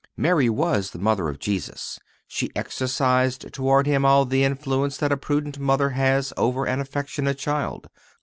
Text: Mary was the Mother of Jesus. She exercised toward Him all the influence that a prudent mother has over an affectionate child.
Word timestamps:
Mary 0.17 0.49
was 0.49 0.89
the 0.89 0.97
Mother 0.97 1.29
of 1.29 1.37
Jesus. 1.37 1.99
She 2.27 2.49
exercised 2.55 3.53
toward 3.53 3.85
Him 3.85 4.03
all 4.03 4.25
the 4.25 4.43
influence 4.43 4.97
that 4.97 5.11
a 5.11 5.15
prudent 5.15 5.59
mother 5.59 5.89
has 5.91 6.33
over 6.37 6.65
an 6.65 6.79
affectionate 6.79 7.37
child. 7.37 7.87